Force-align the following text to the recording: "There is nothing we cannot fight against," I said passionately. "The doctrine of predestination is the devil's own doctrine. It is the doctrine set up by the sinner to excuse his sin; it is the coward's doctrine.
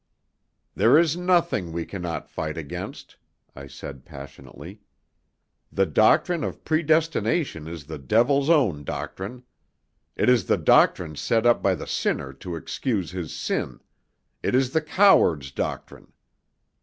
"There 0.73 0.97
is 0.97 1.15
nothing 1.15 1.71
we 1.71 1.85
cannot 1.85 2.27
fight 2.27 2.57
against," 2.57 3.17
I 3.55 3.67
said 3.67 4.03
passionately. 4.03 4.81
"The 5.71 5.85
doctrine 5.85 6.43
of 6.43 6.65
predestination 6.65 7.67
is 7.67 7.83
the 7.85 7.99
devil's 7.99 8.49
own 8.49 8.83
doctrine. 8.83 9.43
It 10.15 10.27
is 10.27 10.45
the 10.47 10.57
doctrine 10.57 11.15
set 11.17 11.45
up 11.45 11.61
by 11.61 11.75
the 11.75 11.85
sinner 11.85 12.33
to 12.33 12.55
excuse 12.55 13.11
his 13.11 13.31
sin; 13.31 13.79
it 14.41 14.55
is 14.55 14.71
the 14.73 14.81
coward's 14.81 15.51
doctrine. 15.51 16.11